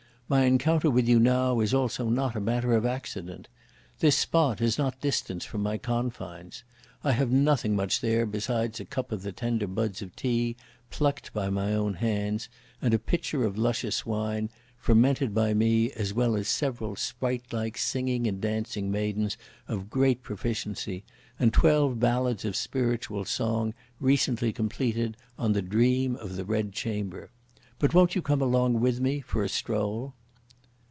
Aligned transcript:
My 0.31 0.45
encounter 0.45 0.89
with 0.89 1.09
you 1.09 1.19
now 1.19 1.59
is 1.59 1.73
also 1.73 2.07
not 2.07 2.37
a 2.37 2.39
matter 2.39 2.73
of 2.73 2.85
accident! 2.85 3.49
This 3.99 4.17
spot 4.17 4.61
is 4.61 4.77
not 4.77 5.01
distant 5.01 5.43
from 5.43 5.61
my 5.61 5.77
confines. 5.77 6.63
I 7.03 7.11
have 7.11 7.31
nothing 7.31 7.75
much 7.75 7.99
there 7.99 8.25
besides 8.25 8.79
a 8.79 8.85
cup 8.85 9.11
of 9.11 9.23
the 9.23 9.33
tender 9.33 9.67
buds 9.67 10.01
of 10.01 10.15
tea 10.15 10.55
plucked 10.89 11.33
by 11.33 11.49
my 11.49 11.73
own 11.75 11.95
hands, 11.95 12.47
and 12.81 12.93
a 12.93 12.97
pitcher 12.97 13.43
of 13.43 13.57
luscious 13.57 14.05
wine, 14.05 14.49
fermented 14.77 15.35
by 15.35 15.53
me 15.53 15.91
as 15.91 16.13
well 16.13 16.37
as 16.37 16.47
several 16.47 16.95
spritelike 16.95 17.77
singing 17.77 18.25
and 18.25 18.39
dancing 18.39 18.89
maidens 18.89 19.35
of 19.67 19.89
great 19.89 20.23
proficiency, 20.23 21.03
and 21.41 21.51
twelve 21.51 21.99
ballads 21.99 22.45
of 22.45 22.55
spiritual 22.55 23.25
song, 23.25 23.73
recently 23.99 24.53
completed, 24.53 25.17
on 25.37 25.51
the 25.51 25.61
Dream 25.61 26.15
of 26.15 26.37
the 26.37 26.45
Red 26.45 26.71
Chamber; 26.71 27.31
but 27.79 27.93
won't 27.93 28.15
you 28.15 28.21
come 28.21 28.41
along 28.41 28.79
with 28.79 29.01
me 29.01 29.19
for 29.19 29.43
a 29.43 29.49
stroll?" 29.49 30.13